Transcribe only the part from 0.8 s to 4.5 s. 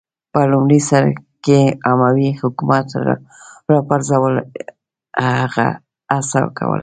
سر کې اموي حکومت راپرځولو